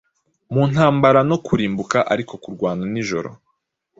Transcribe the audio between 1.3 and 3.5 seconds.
kurimbuka ariko kurwana nijoro